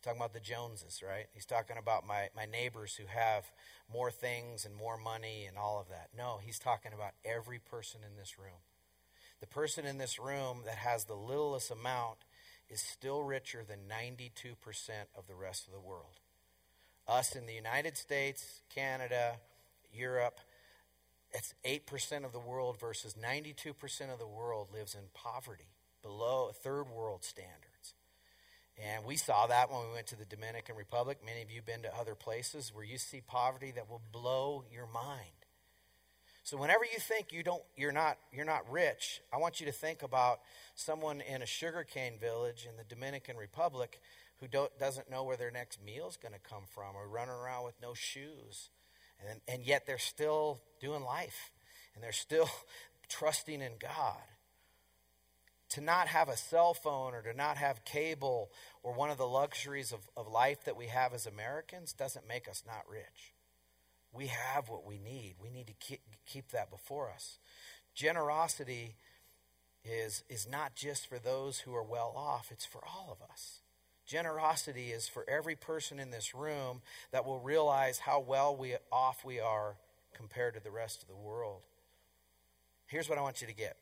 [0.00, 1.26] He's talking about the Joneses, right?
[1.34, 3.44] He's talking about my, my neighbors who have
[3.92, 6.08] more things and more money and all of that.
[6.16, 8.64] No, he's talking about every person in this room.
[9.42, 12.24] The person in this room that has the littlest amount
[12.70, 14.54] is still richer than 92%
[15.14, 16.20] of the rest of the world.
[17.06, 19.36] Us in the United States, Canada,
[19.92, 20.40] Europe,
[21.30, 23.74] it's 8% of the world versus 92%
[24.10, 27.69] of the world lives in poverty, below a third world standards.
[28.82, 31.18] And we saw that when we went to the Dominican Republic.
[31.24, 34.64] Many of you have been to other places where you see poverty that will blow
[34.72, 35.40] your mind.
[36.42, 39.72] So whenever you think you don't you're not you're not rich, I want you to
[39.72, 40.40] think about
[40.74, 44.00] someone in a sugarcane village in the Dominican Republic
[44.40, 44.46] who
[44.78, 47.74] doesn't know where their next meal is going to come from or running around with
[47.82, 48.70] no shoes.
[49.28, 51.50] And, and yet they're still doing life
[51.94, 52.48] and they're still
[53.08, 54.16] trusting in God.
[55.70, 58.50] To not have a cell phone or to not have cable
[58.82, 62.48] or one of the luxuries of, of life that we have as Americans doesn't make
[62.48, 63.34] us not rich.
[64.12, 65.36] We have what we need.
[65.40, 67.38] We need to keep, keep that before us.
[67.94, 68.96] Generosity
[69.84, 73.60] is, is not just for those who are well off, it's for all of us.
[74.06, 79.24] Generosity is for every person in this room that will realize how well we, off
[79.24, 79.76] we are
[80.12, 81.62] compared to the rest of the world.
[82.86, 83.76] Here's what I want you to get.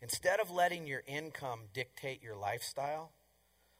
[0.00, 3.12] Instead of letting your income dictate your lifestyle,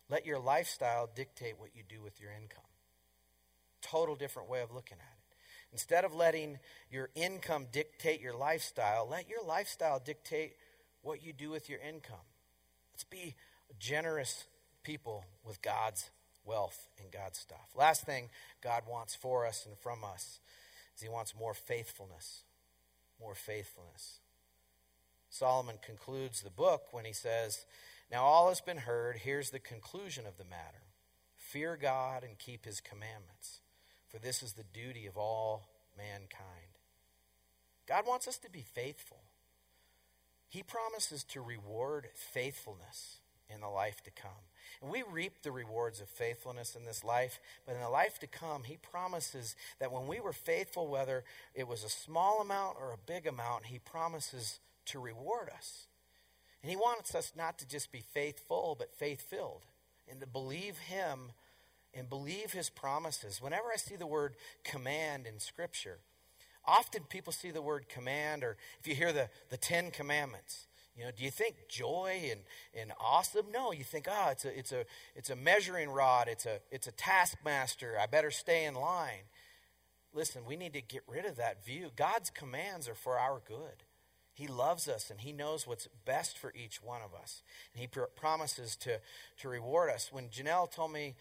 [0.08, 2.64] let your lifestyle dictate what you do with your income.
[3.80, 5.36] Total different way of looking at it.
[5.72, 6.58] Instead of letting
[6.90, 10.52] your income dictate your lifestyle, let your lifestyle dictate
[11.00, 12.26] what you do with your income.
[12.92, 13.34] Let's be
[13.78, 14.44] generous
[14.82, 16.10] people with God's
[16.44, 17.70] wealth and God's stuff.
[17.74, 18.28] Last thing
[18.62, 20.40] God wants for us and from us
[20.94, 22.44] is He wants more faithfulness.
[23.20, 24.18] More faithfulness.
[25.32, 27.64] Solomon concludes the book when he says,
[28.10, 29.16] Now all has been heard.
[29.16, 30.82] Here's the conclusion of the matter
[31.38, 33.60] fear God and keep His commandments,
[34.08, 36.76] for this is the duty of all mankind.
[37.88, 39.22] God wants us to be faithful.
[40.50, 43.16] He promises to reward faithfulness
[43.48, 44.30] in the life to come.
[44.82, 48.26] And we reap the rewards of faithfulness in this life, but in the life to
[48.26, 51.24] come, He promises that when we were faithful, whether
[51.54, 55.86] it was a small amount or a big amount, He promises to reward us.
[56.62, 59.66] And He wants us not to just be faithful, but faith filled,
[60.08, 61.32] and to believe Him
[61.94, 63.42] and believe His promises.
[63.42, 65.98] Whenever I see the word command in Scripture,
[66.64, 70.66] often people see the word command, or if you hear the, the Ten Commandments,
[70.96, 72.40] you know, do you think joy and,
[72.78, 73.46] and awesome?
[73.50, 74.84] No, you think, ah, oh, it's a it's a
[75.16, 77.96] it's a measuring rod, it's a it's a taskmaster.
[77.98, 79.24] I better stay in line.
[80.12, 81.90] Listen, we need to get rid of that view.
[81.96, 83.84] God's commands are for our good.
[84.32, 87.42] He loves us and He knows what's best for each one of us.
[87.72, 89.00] And He pr- promises to,
[89.40, 90.10] to reward us.
[90.12, 91.14] When Janelle told me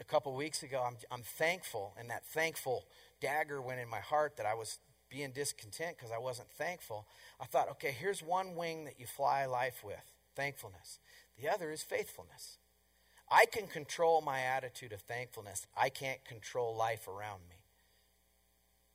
[0.00, 2.84] a couple weeks ago, I'm, I'm thankful, and that thankful
[3.20, 4.78] dagger went in my heart that I was
[5.10, 7.06] being discontent because I wasn't thankful,
[7.40, 10.98] I thought, okay, here's one wing that you fly life with thankfulness.
[11.40, 12.58] The other is faithfulness.
[13.30, 17.51] I can control my attitude of thankfulness, I can't control life around me.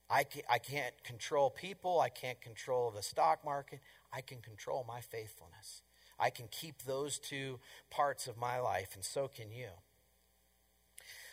[0.09, 3.79] I, can, I can't control people, I can't control the stock market,
[4.13, 5.81] I can control my faithfulness.
[6.19, 9.69] I can keep those two parts of my life, and so can you.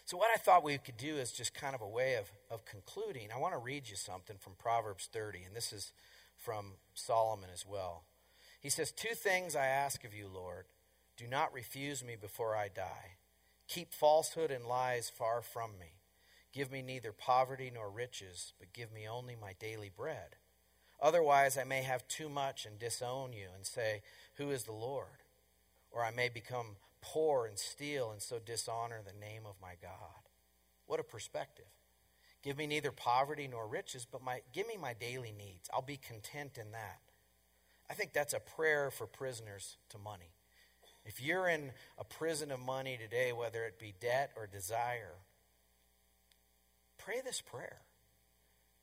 [0.04, 2.66] So, what I thought we could do is just kind of a way of, of
[2.66, 3.28] concluding.
[3.34, 5.92] I want to read you something from Proverbs 30, and this is
[6.36, 8.04] from Solomon as well.
[8.60, 10.66] He says, Two things I ask of you, Lord.
[11.16, 13.16] Do not refuse me before I die.
[13.68, 15.94] Keep falsehood and lies far from me.
[16.54, 20.36] Give me neither poverty nor riches, but give me only my daily bread.
[21.02, 24.02] Otherwise, I may have too much and disown you and say,
[24.36, 25.24] Who is the Lord?
[25.90, 30.28] Or I may become poor and steal and so dishonor the name of my God.
[30.86, 31.66] What a perspective.
[32.42, 35.68] Give me neither poverty nor riches, but my, give me my daily needs.
[35.72, 37.00] I'll be content in that.
[37.90, 40.34] I think that's a prayer for prisoners to money.
[41.04, 45.16] If you're in a prison of money today, whether it be debt or desire,
[47.04, 47.78] pray this prayer.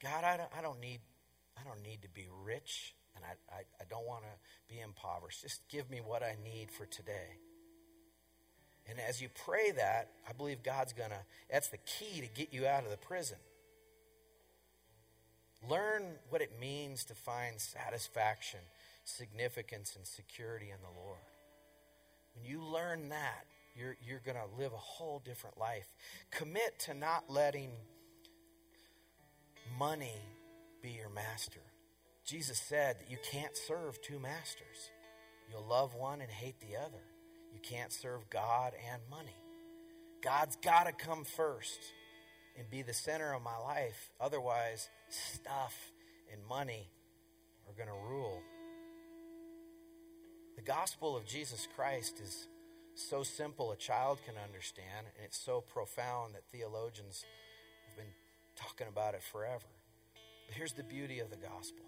[0.01, 0.99] God, I don't, I don't need
[1.57, 5.41] I don't need to be rich, and I, I, I don't want to be impoverished.
[5.41, 7.37] Just give me what I need for today.
[8.89, 11.19] And as you pray that, I believe God's going to,
[11.51, 13.37] that's the key to get you out of the prison.
[15.69, 18.61] Learn what it means to find satisfaction,
[19.03, 21.19] significance, and security in the Lord.
[22.33, 23.45] When you learn that,
[23.75, 25.93] you're, you're going to live a whole different life.
[26.31, 27.71] Commit to not letting
[29.77, 30.21] money
[30.81, 31.61] be your master.
[32.25, 34.91] Jesus said that you can't serve two masters.
[35.49, 37.03] You'll love one and hate the other.
[37.53, 39.35] You can't serve God and money.
[40.23, 41.79] God's got to come first
[42.57, 44.11] and be the center of my life.
[44.19, 45.75] Otherwise, stuff
[46.31, 46.89] and money
[47.67, 48.41] are going to rule.
[50.55, 52.47] The gospel of Jesus Christ is
[52.95, 57.25] so simple a child can understand, and it's so profound that theologians
[58.61, 59.71] talking about it forever.
[60.47, 61.85] But here's the beauty of the gospel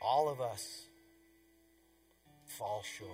[0.00, 0.82] all of us
[2.46, 3.10] fall short.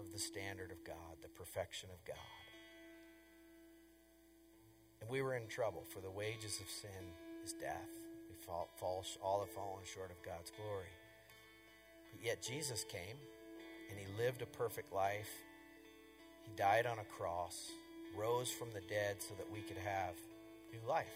[0.00, 2.16] of the standard of God, the perfection of God.
[5.00, 7.04] And we were in trouble, for the wages of sin
[7.44, 7.92] is death.
[8.28, 10.90] We fall, fall, all have fallen short of God's glory.
[12.10, 13.16] But yet Jesus came,
[13.90, 15.30] and he lived a perfect life.
[16.42, 17.70] He died on a cross,
[18.16, 20.14] rose from the dead so that we could have
[20.74, 21.14] new life.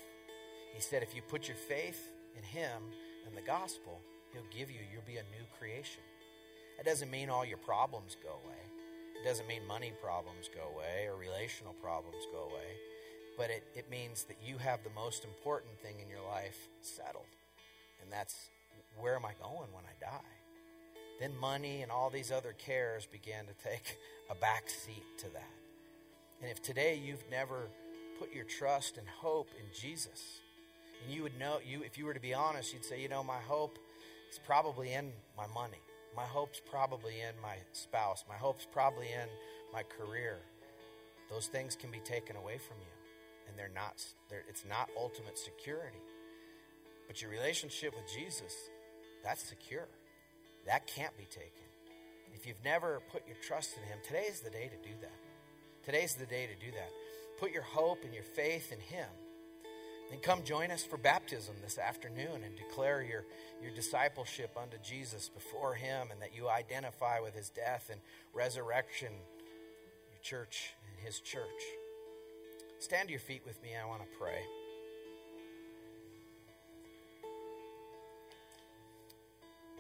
[0.75, 2.01] He said, if you put your faith
[2.37, 2.83] in him
[3.27, 4.01] and the gospel,
[4.33, 6.03] he'll give you, you'll be a new creation.
[6.77, 8.63] That doesn't mean all your problems go away.
[9.21, 12.71] It doesn't mean money problems go away or relational problems go away
[13.39, 17.31] but it, it means that you have the most important thing in your life settled.
[18.03, 18.51] And that's
[18.99, 20.35] where am I going when I die?
[21.21, 23.97] Then money and all these other cares began to take
[24.29, 25.55] a back seat to that.
[26.43, 27.69] And if today you've never
[28.19, 30.41] put your trust and hope in Jesus,
[31.03, 33.23] and you would know you if you were to be honest, you'd say, you know,
[33.23, 33.79] my hope
[34.31, 35.81] is probably in my money.
[36.17, 38.25] My hope's probably in my spouse.
[38.29, 39.29] My hope's probably in
[39.73, 40.39] my career.
[41.31, 42.99] Those things can be taken away from you
[43.49, 46.03] and they're not they're, it's not ultimate security
[47.07, 48.55] but your relationship with jesus
[49.25, 49.89] that's secure
[50.67, 51.67] that can't be taken
[52.35, 55.17] if you've never put your trust in him today's the day to do that
[55.85, 56.91] today's the day to do that
[57.39, 59.09] put your hope and your faith in him
[60.11, 63.25] then come join us for baptism this afternoon and declare your,
[63.63, 68.01] your discipleship unto jesus before him and that you identify with his death and
[68.33, 69.13] resurrection
[70.11, 71.63] your church and his church
[72.81, 73.71] Stand to your feet with me.
[73.75, 74.41] I want to pray.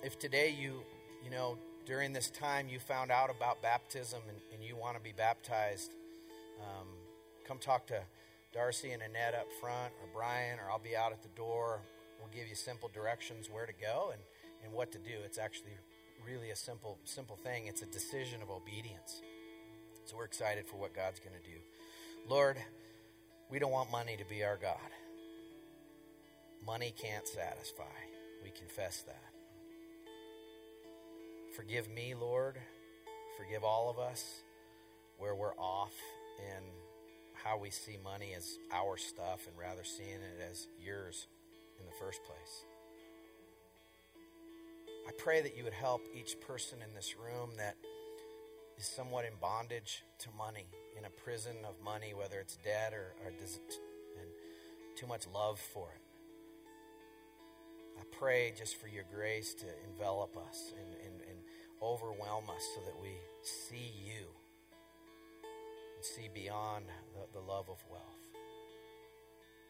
[0.02, 0.82] If today you,
[1.24, 5.02] you know, during this time you found out about baptism and, and you want to
[5.02, 5.92] be baptized,
[6.60, 6.88] um,
[7.48, 7.98] come talk to
[8.52, 11.80] Darcy and Annette up front, or Brian, or I'll be out at the door.
[12.20, 14.20] We'll give you simple directions where to go and,
[14.62, 15.14] and what to do.
[15.24, 15.72] It's actually
[16.26, 17.66] really a simple, simple thing.
[17.66, 19.22] It's a decision of obedience.
[20.04, 21.56] So we're excited for what God's going to do.
[22.28, 22.58] Lord,
[23.50, 24.76] we don't want money to be our God.
[26.66, 27.84] Money can't satisfy.
[28.44, 29.24] We confess that.
[31.56, 32.58] Forgive me, Lord.
[33.38, 34.42] Forgive all of us
[35.16, 35.94] where we're off
[36.38, 36.62] in
[37.44, 41.26] how we see money as our stuff and rather seeing it as yours
[41.78, 42.64] in the first place.
[45.06, 47.76] I pray that you would help each person in this room that
[48.76, 50.66] is somewhat in bondage to money
[50.98, 54.30] in a prison of money, whether it's debt or, or and
[54.96, 56.02] too much love for it.
[57.98, 61.38] I pray just for your grace to envelop us and, and, and
[61.82, 63.10] overwhelm us so that we
[63.42, 64.26] see you
[66.08, 68.02] see beyond the, the love of wealth.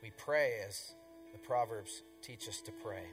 [0.02, 0.92] We pray as
[1.32, 3.04] the Proverbs teach us to pray.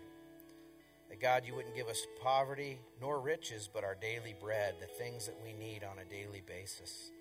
[1.10, 5.26] That God, you wouldn't give us poverty nor riches, but our daily bread, the things
[5.26, 7.12] that we need on a daily basis.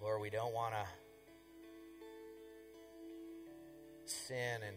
[0.00, 0.86] Lord, we don't want to
[4.04, 4.76] sin and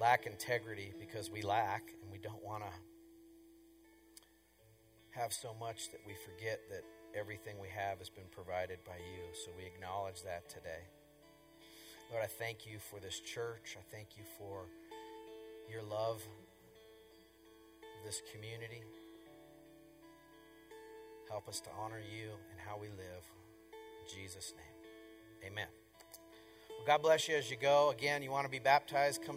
[0.00, 2.70] lack integrity because we lack, and we don't want to
[5.18, 6.84] have so much that we forget that
[7.18, 9.24] everything we have has been provided by you.
[9.34, 10.86] So we acknowledge that today.
[12.10, 13.76] Lord, I thank you for this church.
[13.76, 14.62] I thank you for
[15.70, 16.22] your love
[18.04, 18.82] this community.
[21.28, 23.24] Help us to honor you and how we live.
[24.08, 25.52] Jesus' name.
[25.52, 25.66] Amen.
[26.70, 27.90] Well, God bless you as you go.
[27.90, 29.36] Again, you want to be baptized, come